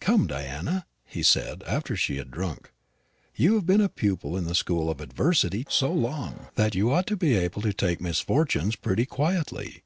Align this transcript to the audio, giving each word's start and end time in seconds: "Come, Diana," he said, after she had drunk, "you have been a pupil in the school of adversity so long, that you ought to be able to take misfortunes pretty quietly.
"Come, 0.00 0.26
Diana," 0.26 0.86
he 1.04 1.22
said, 1.22 1.62
after 1.64 1.94
she 1.94 2.16
had 2.16 2.32
drunk, 2.32 2.72
"you 3.36 3.54
have 3.54 3.64
been 3.64 3.80
a 3.80 3.88
pupil 3.88 4.36
in 4.36 4.42
the 4.42 4.54
school 4.56 4.90
of 4.90 5.00
adversity 5.00 5.64
so 5.68 5.92
long, 5.92 6.48
that 6.56 6.74
you 6.74 6.90
ought 6.90 7.06
to 7.06 7.16
be 7.16 7.36
able 7.36 7.62
to 7.62 7.72
take 7.72 8.00
misfortunes 8.00 8.74
pretty 8.74 9.06
quietly. 9.06 9.84